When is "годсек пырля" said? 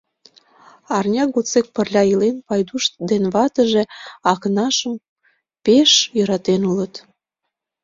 1.33-2.03